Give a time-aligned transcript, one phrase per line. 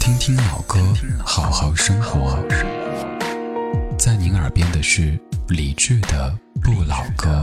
[0.00, 0.78] 听听老歌，
[1.24, 2.38] 好好生活。
[3.98, 7.42] 在您耳边的是李志的不老歌。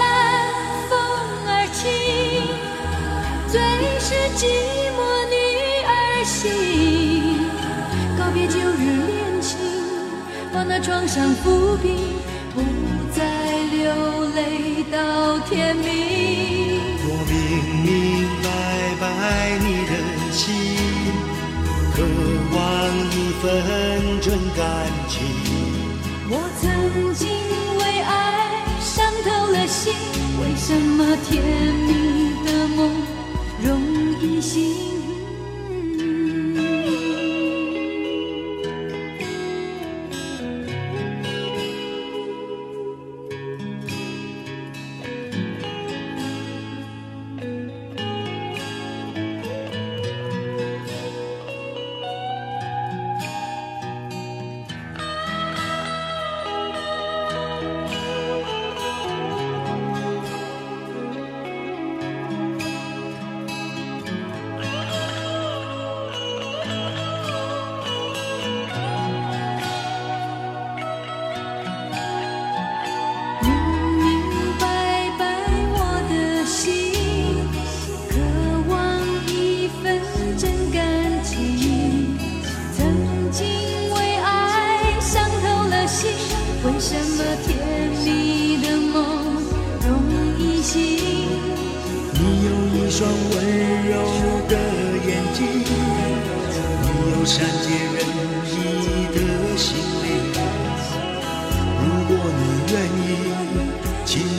[4.11, 4.43] 是寂
[4.97, 4.99] 寞
[5.31, 5.35] 女
[5.87, 5.89] 儿
[6.25, 6.35] 心。
[8.19, 9.49] 告别旧日恋情，
[10.53, 11.95] 把那创伤抚平，
[12.53, 12.61] 不
[13.15, 13.21] 再。
[13.71, 13.89] 流
[14.35, 15.87] 泪到天明，
[17.03, 17.39] 我明
[17.85, 17.89] 明
[18.43, 18.45] 白
[18.99, 19.03] 白
[19.59, 19.91] 你的
[20.31, 20.43] 心，
[21.95, 22.03] 渴
[22.53, 22.59] 望
[23.09, 23.41] 一份
[24.19, 24.59] 真感
[25.07, 25.13] 情。
[26.29, 26.63] 我曾
[27.15, 27.23] 经
[27.79, 28.11] 为爱
[28.81, 28.91] 伤
[29.23, 29.93] 透了心，
[30.41, 31.41] 为什么甜
[31.87, 32.30] 蜜
[34.41, 34.90] 心。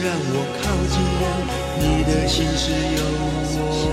[0.04, 1.24] 让我靠近了
[1.78, 3.04] 你的心事有
[3.54, 3.91] 我。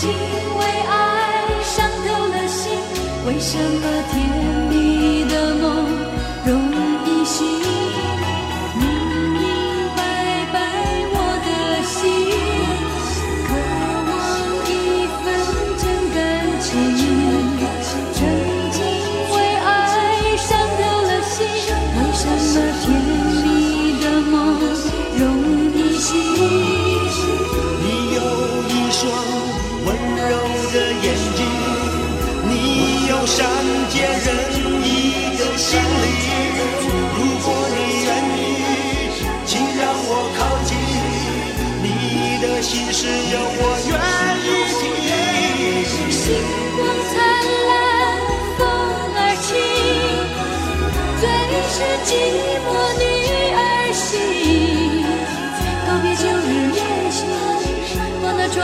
[0.00, 2.72] 经为爱伤透了心，
[3.26, 4.39] 为什么天？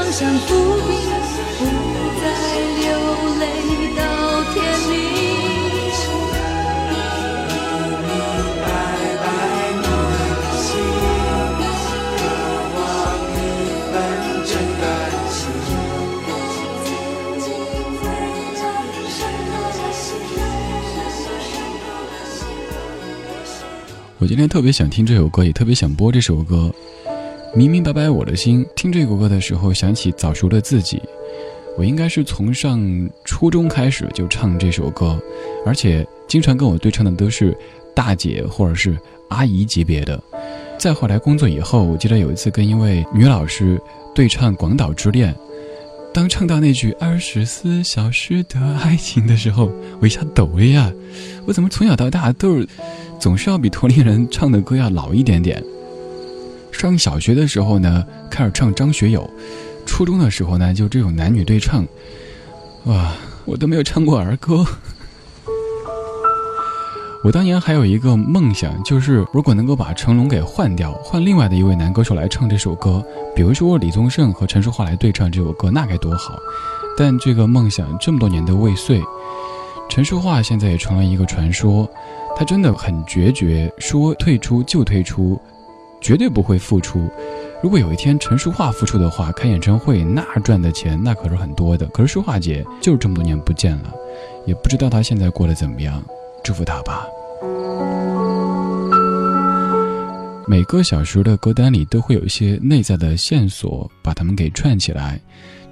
[0.06, 0.48] 把那创伤抚
[0.86, 0.94] 平，
[1.58, 1.60] 不
[2.20, 2.24] 再
[2.78, 2.86] 流
[3.40, 3.42] 泪
[3.96, 4.00] 到。
[24.18, 26.74] 我今天特别想听这首歌，也特别想播这首歌。
[27.56, 28.66] 明明白白我的心。
[28.76, 31.00] 听这首歌的时候，想起早熟的自己。
[31.78, 32.78] 我应该是从上
[33.24, 35.18] 初中开始就唱这首歌，
[35.64, 37.56] 而且经常跟我对唱的都是
[37.94, 38.94] 大姐或者是
[39.30, 40.22] 阿姨级别的。
[40.76, 43.80] 再后来工作以后，我记得有一次跟一位女老师
[44.14, 45.32] 对唱《广岛之恋》，
[46.12, 50.92] 当唱到那句“二十四小时的爱情”的时候，我一下抖了呀！
[51.46, 52.68] 我怎么从小到大都是
[53.18, 55.64] 总是要比同龄人唱的歌要老一点点？
[56.72, 59.28] 上小学的时候呢，开始唱张学友。
[59.84, 61.86] 初中的时候呢，就这种男女对唱，
[62.84, 63.12] 哇，
[63.44, 64.66] 我都没有唱过儿歌。
[67.24, 73.04] 我当年还有一个梦想，就是如果能够把成龙给换掉，换另外的一位男歌手来唱这首歌，
[73.34, 76.38] 比如说李宗盛和陈淑桦来对唱这首歌，那该多好。
[76.96, 79.02] 但这个梦想这么多年都未遂。
[79.88, 81.88] 陈淑桦现在也成了一个传说，
[82.36, 85.40] 他真的很决绝，说退出就退出，
[86.06, 87.10] 绝对不会付出。
[87.60, 91.84] 如果有一天陈淑桦复出的话，开演唱会那赚的钱那可是很多的。
[91.86, 93.92] 可是淑桦姐就是这么多年不见了，
[94.46, 96.00] 也不知道她现在过得怎么样。
[96.44, 97.04] 祝福她吧。
[100.46, 105.20] 每个小时的歌单里都会有一些内在的线索，把它们给串起来。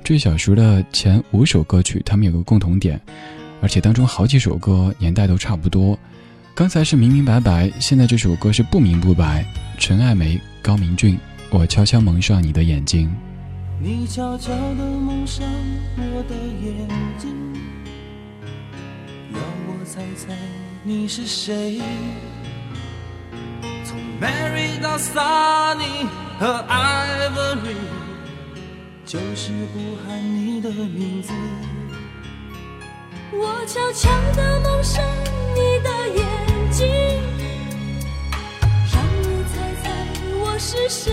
[0.02, 3.00] 这小时的前五首歌曲，它们有个共同点，
[3.62, 5.96] 而且当中好几首歌年代都差不多。
[6.56, 9.46] 刚才是明明白白，现在这首歌是不明不白。
[9.78, 11.18] 陈爱梅、高明俊。
[11.50, 13.14] 我悄悄蒙上你的眼睛，
[13.80, 15.46] 你悄悄地蒙上
[15.96, 17.30] 我的眼睛，
[19.32, 19.38] 要
[19.68, 20.36] 我猜猜
[20.82, 21.80] 你是谁？
[23.84, 26.08] 从 Mary 到 Sunny
[26.40, 27.76] 和 Ivory，
[29.06, 31.32] 就是不喊你的名字。
[33.32, 35.04] 我悄悄地蒙上
[35.54, 36.26] 你的眼
[36.72, 36.86] 睛，
[40.64, 41.12] 是谁？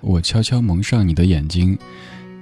[0.00, 1.76] 我悄悄蒙上你的眼睛，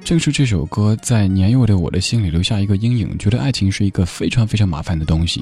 [0.05, 5.41] 正是这首歌在年幼的我的心里留下一个阴影，觉得爱情是一个非常非常麻烦的东西，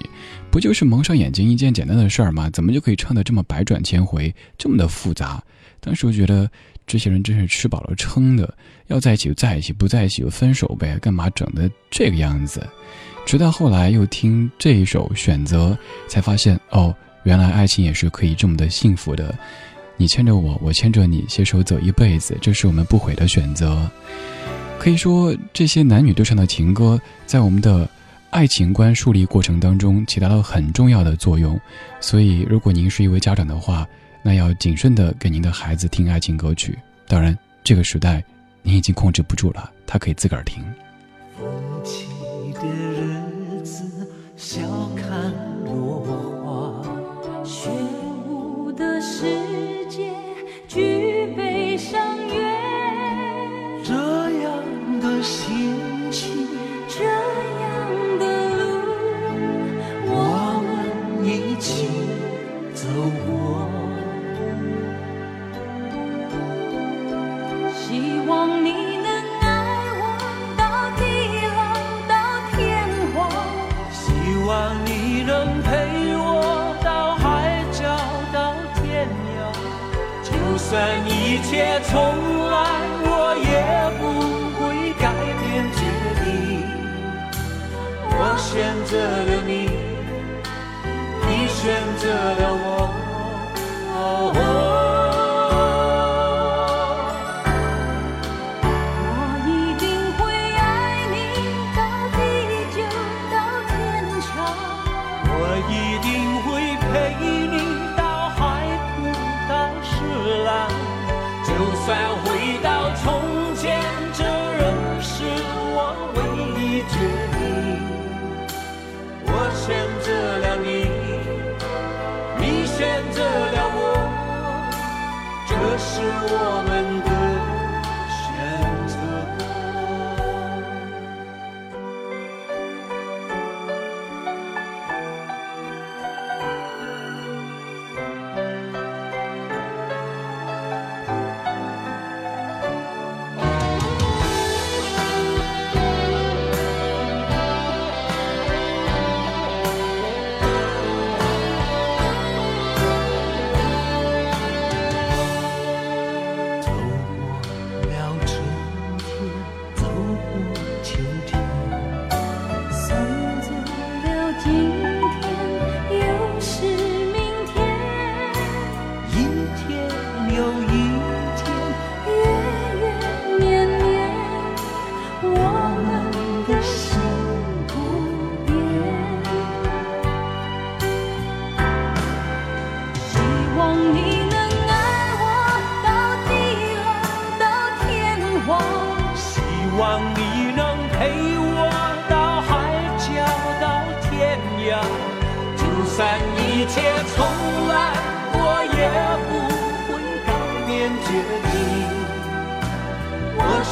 [0.51, 2.49] 不就是蒙上眼睛一件简单的事儿吗？
[2.51, 5.43] 怎么就可以唱得这么百转千回，这么的复杂？
[5.81, 6.49] 当时我觉得
[6.91, 8.53] 这些人真是吃饱了撑的，
[8.89, 12.67] 要在一起就在一起，不在一起就分手呗，干嘛整的这个样子？
[13.25, 15.71] 直到后来又听这一首《选择》，
[16.11, 16.93] 才发现哦，
[17.23, 19.33] 原来爱情也是可以这么的幸福的。
[19.97, 23.89] 你牵着我，我牵着你，携手走一辈子，这是我们不悔的选择。
[24.81, 27.89] 可以说，这些男女对唱的情歌，在我们的
[28.31, 31.57] 爱情观树立过程当中起到了很重要的作用。
[32.01, 33.87] 所以，如果您是一位家长的话，
[34.23, 36.79] 那要谨慎的给您的孩子听爱情歌曲。
[37.07, 38.23] 当然，这个时代，
[38.63, 40.63] 您已经控制不住了，他可以自个儿听。
[81.41, 81.99] 一切从
[82.51, 82.55] 来，
[83.03, 83.49] 我也
[83.99, 84.03] 不
[84.61, 84.61] 会
[85.01, 85.09] 改
[85.41, 85.81] 变决
[86.23, 86.29] 定。
[88.13, 89.51] 我选择了你，
[91.27, 91.65] 你选
[91.97, 92.43] 择了。
[92.63, 92.80] 我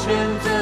[0.08, 0.57] 选择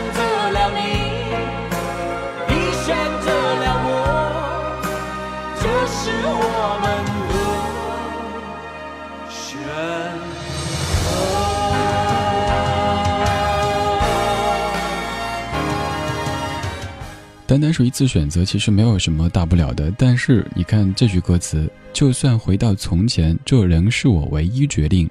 [0.00, 0.80] 选择了你，
[2.48, 3.88] 你选择了我，
[5.60, 6.40] 这是我
[6.80, 6.84] 们
[7.28, 7.32] 的
[9.30, 9.44] 选
[17.46, 19.92] 单单是一次选择，其实没有什么大不了的。
[19.98, 25.10] 但是你看这句歌词，就算回到从前，这仍是我唯一决定。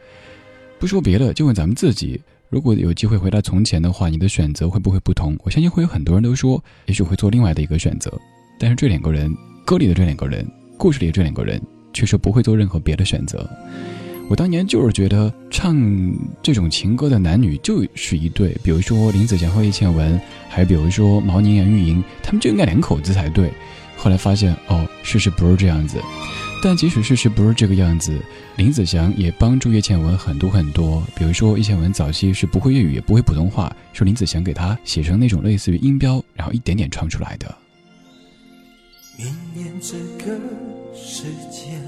[0.80, 2.20] 不说别的，就问咱们自己：
[2.50, 5.38] 如果有机会回到从前的话，你的选择会不会不同？
[5.44, 8.12] 我相信会有很多人都说，也许会做另外的一个选择。
[8.60, 9.32] 但是这两个人，
[9.64, 10.44] 歌里的这两个人，
[10.76, 11.62] 故事里的这两个人，
[11.94, 13.48] 却说不会做任何别的选择。
[14.28, 15.78] 我当年就是觉得唱
[16.42, 23.52] 这种情歌的男女就是一对，比如说林子祥和叶倩文，还比如说毛宁、杨钰莹，他们就应该两口子才对。
[23.96, 26.00] 后来发现，哦，事实不是这样子。
[26.62, 28.20] 但即使事实不是这个样子，
[28.58, 31.02] 林子祥也帮助叶倩文很多很多。
[31.16, 37.56] 比如说，叶倩文早期是不会粤语，也不会普通话，是林子祥给她写成那种类似于音标，然后一点点唱出来的。
[39.18, 40.38] 明年这个
[40.94, 41.82] 时间，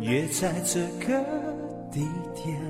[0.00, 1.20] 约在这个
[1.92, 2.00] 地
[2.34, 2.60] 点，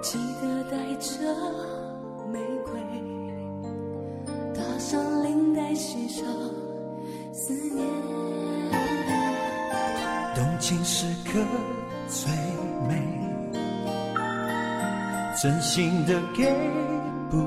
[0.00, 1.18] 记得带着
[2.32, 2.80] 玫瑰，
[4.54, 6.24] 搭上领带，系上
[7.36, 7.86] 思念。
[10.34, 11.38] 动情时刻
[12.08, 12.30] 最
[12.88, 13.02] 美，
[15.40, 16.50] 真心的给
[17.30, 17.46] 不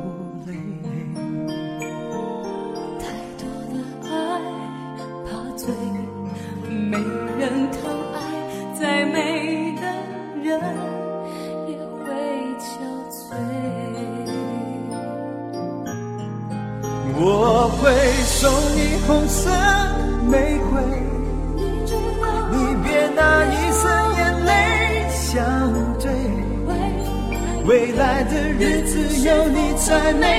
[29.92, 30.39] 有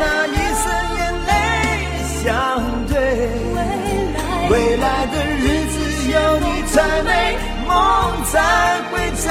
[0.00, 0.64] 那一生
[0.98, 1.32] 眼泪
[2.22, 2.24] 相
[2.86, 2.92] 对。
[4.50, 5.74] 未来的日子
[6.12, 7.08] 有你才，美
[7.66, 7.72] 梦
[8.26, 8.32] 才
[8.90, 9.24] 会真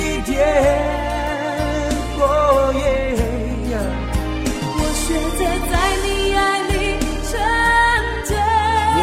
[0.00, 0.32] 一点。
[2.18, 2.22] 哦
[2.74, 2.82] 耶
[4.62, 5.06] 我选
[5.38, 5.72] 择在
[6.04, 6.72] 你爱里
[7.30, 7.32] 沉
[8.24, 8.30] 醉，
[8.96, 9.00] 我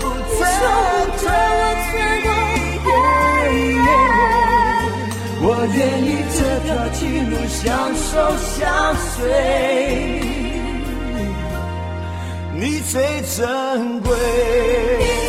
[0.00, 0.42] 不守
[0.84, 1.92] 护着我穿
[2.24, 2.28] 过
[2.84, 2.88] 黑
[3.74, 3.86] 夜。
[5.46, 6.98] 我愿意这条情
[7.30, 7.62] 路相
[7.94, 8.02] 守
[8.38, 8.62] 相
[8.96, 9.20] 随，
[12.84, 15.23] 最珍贵。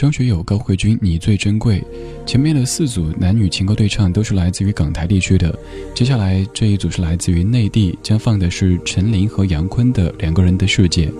[0.00, 1.84] 张学友、高慧君，你最珍贵。
[2.24, 5.54] 前面的四组男女情歌对唱都是来自于港台地区的，
[5.94, 11.12] 接下来这一组是来自于内地，将放的是陈琳和杨坤的两个人的世界。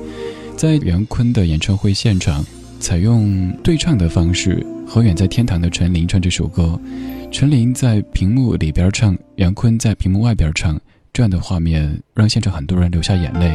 [0.57, 2.43] 在杨坤的演唱会现场，
[2.79, 6.81] 采用对唱的方式，和远在天堂的陈琳唱这首歌。
[7.31, 10.81] 陈琳在屏幕里边唱，杨坤在屏幕外边唱，
[11.13, 13.55] 这样的画面让现场很多人流下眼泪。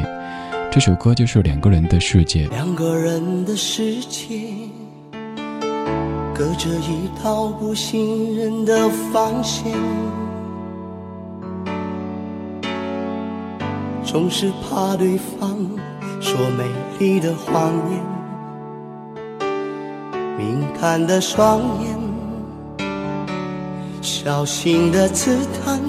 [0.72, 2.48] 这首歌就是两个人的世界。
[2.50, 4.44] 两个人的世界，
[6.38, 9.72] 隔着一道不信任的防线，
[14.04, 15.58] 总是怕对方
[16.20, 16.66] 说美
[17.00, 18.04] 丽的谎言，
[20.38, 21.98] 敏感的双眼，
[24.02, 25.80] 小心的刺探，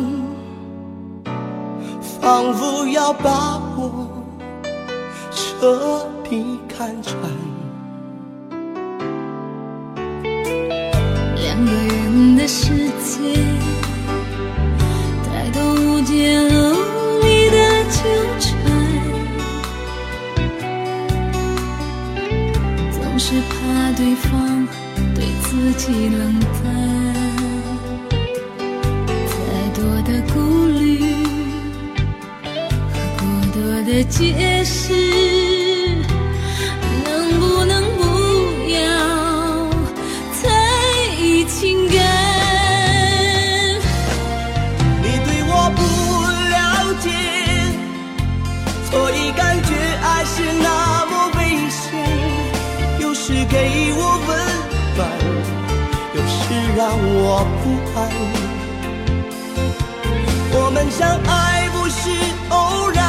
[2.21, 4.07] 仿佛要把我
[5.33, 7.17] 彻底看穿。
[11.57, 12.67] 两个人的世
[13.01, 13.33] 界，
[15.25, 17.99] 太多无解和无力的纠
[18.39, 18.47] 缠，
[22.93, 24.69] 总是怕对方
[25.15, 26.66] 对自己冷淡，
[56.87, 57.65] 让我不
[57.99, 57.99] 安。
[60.53, 61.99] 我们相爱不是
[62.51, 63.03] 偶然，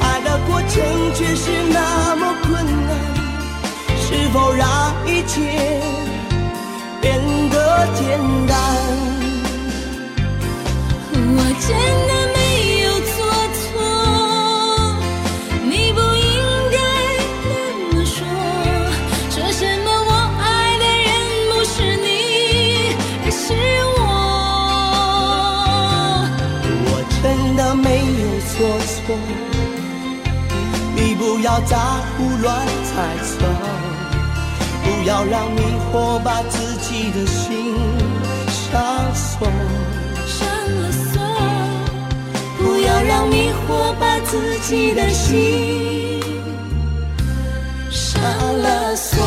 [0.00, 0.72] 爱的过程
[1.14, 2.48] 却是那么困
[2.86, 2.90] 难。
[4.00, 4.66] 是否让
[5.06, 5.36] 一切
[7.02, 8.56] 变得简单？
[11.12, 11.68] 我真
[31.38, 33.46] 不要再胡乱猜测，
[34.82, 35.60] 不要让迷
[35.92, 37.76] 惑把自己的心
[38.48, 39.46] 上锁，
[40.26, 41.22] 上了锁，
[42.58, 46.20] 不要让迷惑把自己的心
[47.88, 49.22] 上了锁。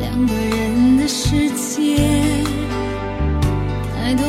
[0.00, 1.96] 两个人的世界，
[3.96, 4.26] 太多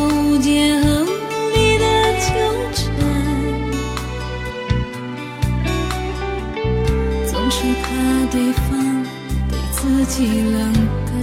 [10.08, 10.72] 己冷
[11.08, 11.14] 淡，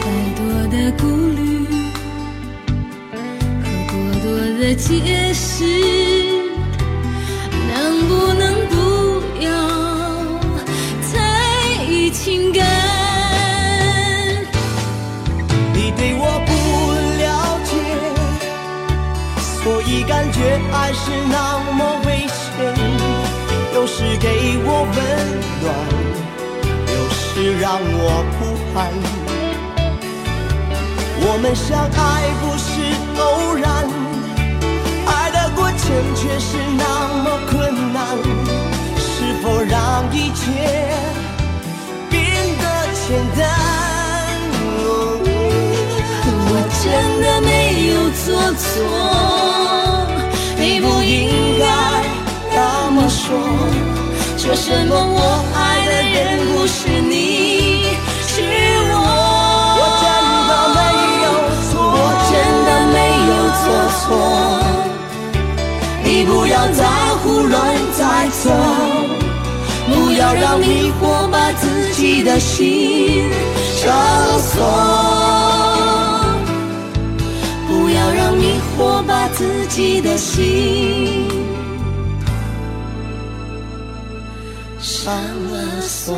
[0.00, 0.02] 太
[0.36, 1.40] 多的顾虑
[3.62, 4.26] 和过多
[4.60, 5.64] 的解释，
[7.68, 7.72] 能
[8.08, 8.74] 不能不
[9.40, 9.46] 要
[11.12, 11.14] 在
[11.88, 12.60] 意情感？
[15.72, 16.50] 你对我不
[17.22, 17.30] 了
[17.64, 17.70] 解，
[19.62, 20.38] 所以感觉
[20.72, 22.34] 爱是那么危险。
[23.74, 24.28] 有时给
[24.64, 24.96] 我温
[25.62, 25.66] 暖，
[27.34, 28.40] 是让我不
[28.78, 28.80] 安。
[31.24, 31.98] 我们相爱
[32.42, 32.70] 不是
[33.18, 33.22] 偶
[33.56, 33.64] 然，
[35.06, 35.80] 爱的过程
[36.14, 36.84] 却是那
[37.22, 37.52] 么困
[37.92, 38.00] 难。
[38.98, 39.04] 是
[39.42, 39.72] 否让
[40.12, 40.44] 一切
[42.10, 42.20] 变
[42.58, 43.40] 得简单？
[46.48, 46.84] 我真
[47.22, 47.50] 的没
[47.88, 47.92] 有
[48.22, 48.26] 做
[48.60, 48.64] 错，
[50.58, 51.10] 你不应
[51.58, 51.64] 该
[52.54, 52.58] 那
[52.90, 53.24] 么说。
[54.36, 55.18] 说什么我
[55.54, 56.16] 爱的人
[56.48, 57.11] 不是你，
[66.62, 68.48] 不要再胡乱猜测，
[69.88, 73.28] 不要让迷惑把自己的心
[73.74, 73.92] 上
[74.38, 74.62] 锁，
[77.66, 81.28] 不要让迷惑把自己的心
[84.78, 85.12] 上
[85.50, 86.14] 了锁。